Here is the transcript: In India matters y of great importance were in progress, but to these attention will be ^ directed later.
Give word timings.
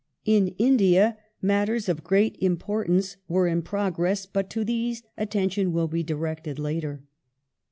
In 0.25 0.47
India 0.57 1.19
matters 1.43 1.87
y 1.87 1.91
of 1.91 2.03
great 2.03 2.35
importance 2.41 3.17
were 3.27 3.45
in 3.45 3.61
progress, 3.61 4.25
but 4.25 4.49
to 4.49 4.65
these 4.65 5.03
attention 5.15 5.73
will 5.73 5.87
be 5.87 6.01
^ 6.03 6.05
directed 6.07 6.57
later. 6.57 7.03